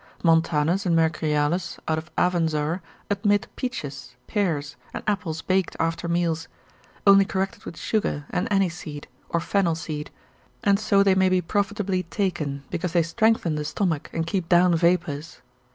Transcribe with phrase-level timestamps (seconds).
[0.23, 6.47] Montanus and Mercurialis out of Avenzoar, admit peaches, pears, and apples baked after meals,
[7.05, 10.09] only corrected with sugar, and aniseed, or fennel seed,
[10.63, 14.73] and so they may be profitably taken, because they strengthen the stomach, and keep down
[14.75, 15.41] vapours.